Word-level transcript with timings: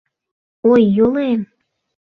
—Ой, 0.71 0.81
йоле-эм... 0.97 1.41